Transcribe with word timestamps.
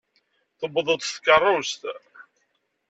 Tewweḍ-d 0.59 1.01
s 1.09 1.11
tkeṛṛust. 1.15 1.81